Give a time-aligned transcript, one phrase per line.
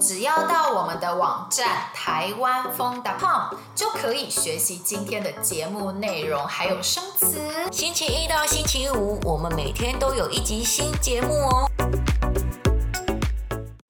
[0.00, 7.38] 只要到我们的网站台湾风 .com 就可以学习今天的节目内容，还有生词。
[7.70, 11.70] 星期一到星期五，我们每天都有一集新节目哦。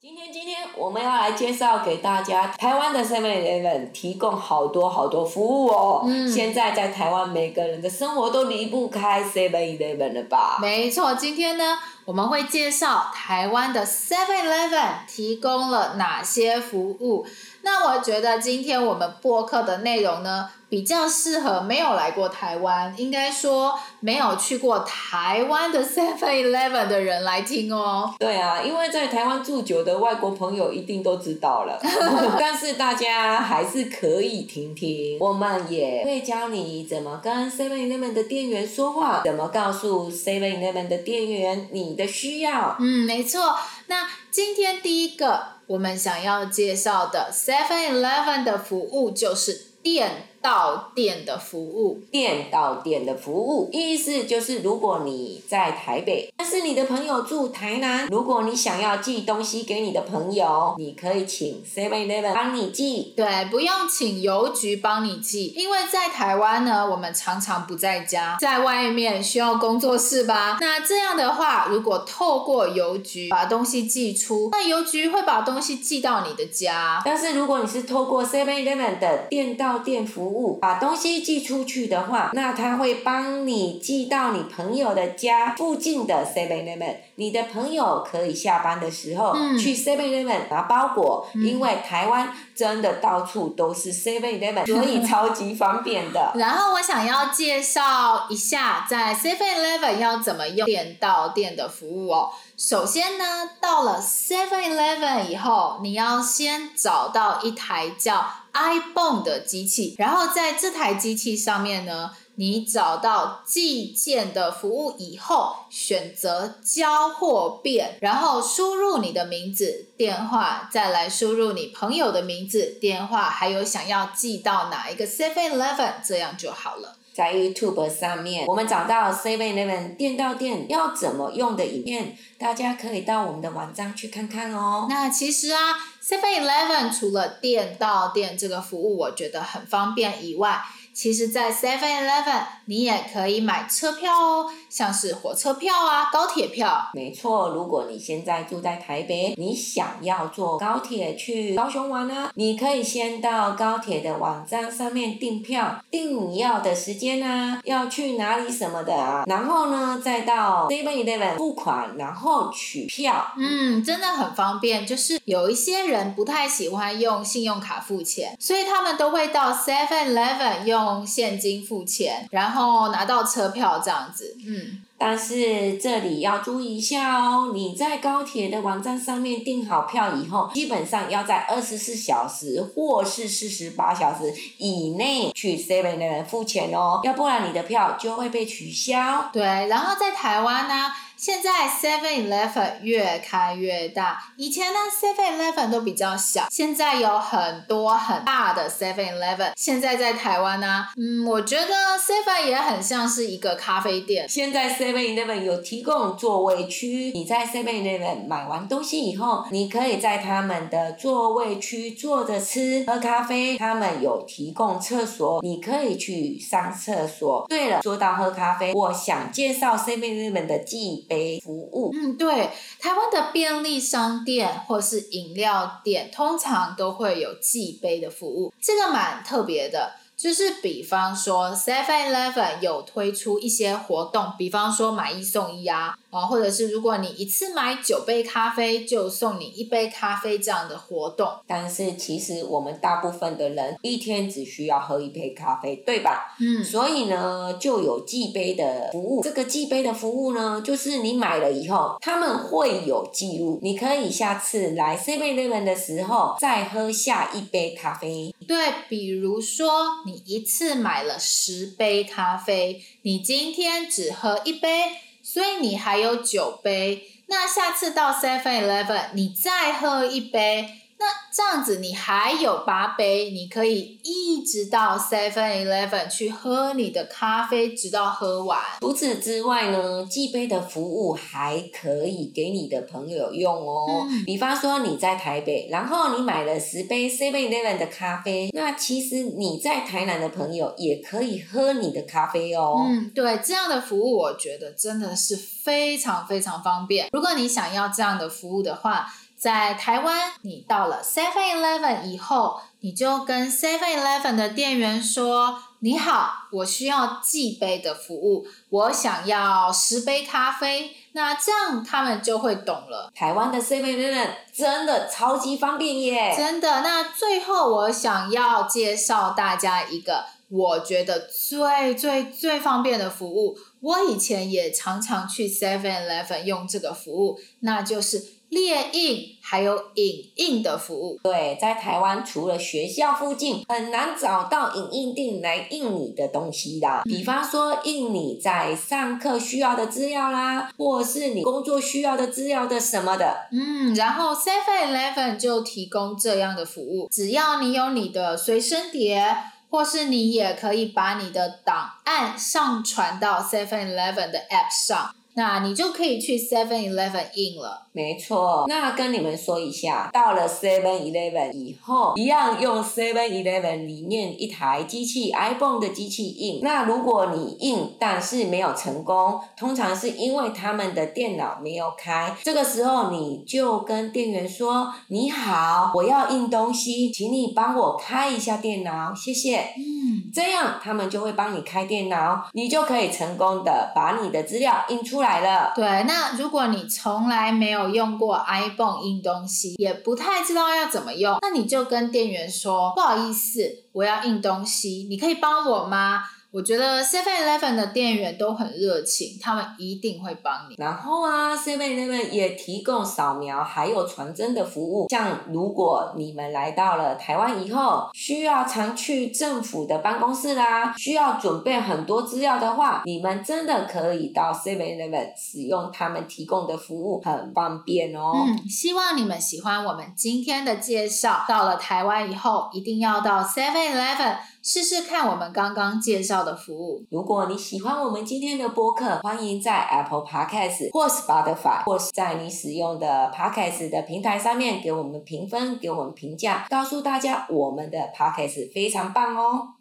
[0.01, 6.03] 今天，今天我们要来介绍给大家，台湾的 Seven Eleven 提供好多好多服务哦。
[6.07, 10.59] 嗯，现在在台湾，每个人的生活都离不开 Seven Eleven 了吧？
[10.61, 17.27] 没错，今天呢，我们会介绍台湾的 Seven Eleven 提供了哪些服务。
[17.63, 28.15] 那我觉得今天我们播客的内容呢，比较适合没有来过台湾，应该说没有去过台湾的 Seven Eleven 的人来听哦。
[28.19, 31.79] 对啊，因为在台湾住久的外国朋友一定都知道了，
[32.41, 35.19] 但是大家还是可以听听。
[35.21, 42.77] 我们也会教你怎么跟 Seven Eleven 的店员说话，怎么告诉 Seven Eleven 的店员你的需要。
[42.81, 43.59] 嗯，没错。
[43.87, 49.53] 那今天第一个我们想要介绍的 Seven Eleven 的服务就是
[49.83, 63.13] 电到店的服务，店到店的服务，意思就是如果你在台北，但是你的朋友住台南，如果你想要寄东西给你的朋友，你可以请 Seven Eleven 帮你寄。
[63.17, 70.57] 对，不用请邮局帮你寄，因为在台湾呢，我们常常不在家，在外面需要工作室吧？
[70.61, 77.03] 那这样的话，如果透过邮局把东西寄出，那邮局会把东西寄到你的家。
[77.05, 80.30] 但是如果你是透过 Seven Eleven 的店到店服务，
[80.61, 86.97] 把东西寄出去的话，那他会帮你寄到你朋友的家附近的 Seven Eleven。
[87.17, 96.33] 你的朋友可以下班的时候去 Seven Eleven 拿包裹，嗯、因为台湾真的到处都是 Seven Eleven， 所以超级方便的。
[96.37, 102.31] 然后我想要介绍一下，在 Seven Eleven 要怎么用店到店的服务哦。
[102.61, 126.99] 首先呢，到了 Seven Eleven 以后，你要先找到一台叫 ibon 的机器，然后在这台机器上面呢，你找到寄件的服务以后，选择交货便，然后输入你的名字、电话，再来输入你朋友的名字、电话，还有想要寄到哪一个 Seven Eleven，这样就好了。
[127.13, 134.87] 在 YouTube 上面，我们找到 Seven Eleven 店到店要怎么用的影片，大家可以到我们的网站去看看哦。
[134.89, 140.61] 那其实啊，Seven Eleven 除了店到店这个服务，我觉得很方便以外，
[140.93, 146.91] 其实，在 Seven Eleven 你也可以买车票哦，像是火车票啊、高铁票。
[146.93, 163.33] 没错，如果你现在住在台北，你想要坐高铁去高雄玩呢，你可以先到高铁的网站上面订票，订你要的时间啊，要去哪里什么的啊，然后呢，再到 Seven Eleven 付款，然后取票。
[163.39, 164.87] 嗯，真的很方便。
[164.87, 170.80] 就是有一些人不太喜欢用信用卡付钱，所以他们都会到 Seven Eleven 用。
[170.85, 174.37] 用现金付钱，然后拿到车票这样子。
[174.47, 189.31] 嗯，但是这里要注意一下哦，你在高铁的网站上面订好票以后，基本上要在二十四小时或是四十八小时以内去 Seven 的人付钱哦，要不然你的票就会被取消。
[189.33, 190.91] 对，然后在台湾呢。
[191.21, 199.53] 现在 Seven Eleven 越开越大，以前呢 Seven Eleven 都比较小，现在有很多很大的 Seven Eleven。
[199.55, 201.67] 现在在台湾呢，嗯，我觉得
[201.99, 204.27] Seven 也很像是一个咖啡店。
[204.31, 213.59] 现在 Seven Eleven 有提供座位区，你在 Seven Eleven 买完东西以后，你可以在他们的座位区坐着吃喝咖啡。
[213.59, 217.45] 他们有提供厕所，你可以去上厕所。
[217.47, 222.49] 对了，说到喝咖啡，我想介绍 Seven Eleven 的记忆杯服务，嗯，对，
[222.79, 229.93] 台湾的便利商店或是饮料店，通常都会有寄杯的服务，这个蛮特别的。
[230.21, 241.27] 就是比方说，Seven Eleven 有推出一些活动，比方说买一送一啊，啊，或者是如果你一次买九杯咖啡，就送你一杯咖啡这样的活动。
[241.47, 246.37] 但是其实我们大部分的人一天只需要喝一杯咖啡，对吧？
[246.39, 246.63] 嗯。
[246.63, 249.23] 所以呢，就有寄杯的服务。
[249.23, 258.35] 这个寄杯的服务呢，就是你买了以后，他们会有记录，你可以下次来 Seven Eleven 的时候再喝下一杯咖啡。
[258.51, 267.09] 对，比如说你一次买了十杯咖啡，你今天只喝一杯，所以你还有九杯。
[267.29, 270.69] 那下次到 Seven Eleven，你再喝一杯，
[271.01, 278.61] 那这样子你还有八杯，你可以一直到 Seven Eleven 去喝你的咖啡，直到喝完。
[278.81, 284.07] 除此之外呢，寄杯的服务还可以给你的朋友用哦。
[284.11, 292.85] 嗯、比方说你在台北，然后你买了十杯 Seven Eleven 的咖啡，那其实你在台南的朋友也可以喝你的咖啡哦。
[292.87, 297.09] 嗯，对，这样的服务我觉得真的是非常非常方便。
[297.13, 299.07] 如果你想要这样的服务的话，
[299.41, 313.11] 在台湾，你到了 Seven Eleven 以后，你就跟 Seven Eleven 的店员说：“你好，我需要寄杯的服务，我想要十杯咖啡。”那这样他们就会懂了。
[313.15, 316.35] 台湾的 Seven Eleven 真的超级方便耶！
[316.37, 316.83] 真的。
[316.83, 328.41] 那最后我想要介绍大家一个我觉得最最最方便的服务，我以前也常常去 Seven Eleven 用这个服务，那就是。
[328.51, 336.89] 列印还有影印的服务，对，在台湾除了学校附近，很难找到影印店来印你的东西的。
[336.89, 343.47] 嗯、比方说，印你在上课需要的资料啦，或是你工作需要的资料的什么的。
[343.53, 349.33] 嗯，然后 Seven Eleven 就提供这样的服务，只要你有你的随身碟，
[349.71, 355.15] 或是你也可以把你的档案上传到 Seven Eleven 的 App 上。
[355.35, 357.87] 那你就可以去 Seven Eleven 印了。
[357.93, 366.61] 没错，那跟你们说一下，到了 Seven Eleven 以后，一样用 Seven Eleven 里面一台机器 iPhone 的机器印。
[366.63, 372.37] 那如果你印，但是没有成功，通常是因为他们的电脑没有开。
[372.45, 385.73] 这个时候，你就跟店员说：“你好，我要印东西，请你帮我开一下电脑，谢谢。”嗯，这样他们就会帮你开电脑，你就可以成功的把你的资料印出出来了。
[385.75, 393.61] 对，那如果你从来没有用过 iPhone 印东西，也不太知道要怎么用，那你就跟店员说，不好意思，
[393.93, 396.25] 我要印东西，你可以帮我吗？
[396.53, 400.75] 我觉得 Seven Eleven 的店员都很热情，他们一定会帮你。
[400.77, 405.07] 然后啊，Seven Eleven 也提供扫描还有传真的服务。
[405.09, 418.33] 像如果你们来到了台湾以后，需要常去政府的办公室啦，需要准备很多资料的话，你们真的可以到 Seven Eleven 使用他们提供的服务，很方便哦。
[418.35, 421.45] 嗯，希望你们喜欢我们今天的介绍。
[421.47, 424.37] 到了台湾以后，一定要到 Seven Eleven。
[424.63, 427.07] 试试看我们刚刚介绍的服务。
[427.11, 439.77] 如果你喜欢我们今天的播客，欢迎在 Apple Podcast 或 Spotify 或是在你使用的 Podcast 的平台上面给我们评分，给我们评价，告诉大家我们的 Podcast 非常棒哦。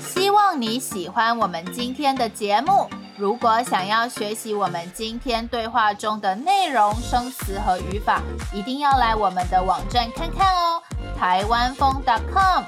[0.00, 2.88] 希望你喜欢我们今天的节目。
[3.16, 8.20] 如果想要学习我们今天对话中的内容、生词和语法，
[8.52, 10.82] 一定要来我们的网站看看哦，
[11.16, 12.02] 台湾风
[12.32, 12.64] .com。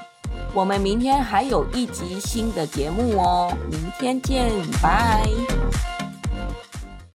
[0.53, 4.51] 我们明天还有一集新的节目哦，明天见，
[4.81, 5.25] 拜。